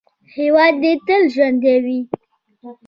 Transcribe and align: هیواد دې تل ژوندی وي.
هیواد 0.35 0.73
دې 0.83 0.93
تل 1.05 1.21
ژوندی 1.33 1.77
وي. 1.85 1.99